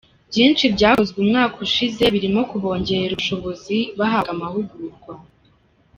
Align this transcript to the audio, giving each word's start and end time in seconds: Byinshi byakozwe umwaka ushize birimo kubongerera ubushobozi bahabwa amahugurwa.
Byinshi 0.29 0.65
byakozwe 0.75 1.17
umwaka 1.23 1.55
ushize 1.67 2.03
birimo 2.13 2.41
kubongerera 2.49 3.13
ubushobozi 3.15 3.77
bahabwa 3.99 4.31
amahugurwa. 4.35 5.13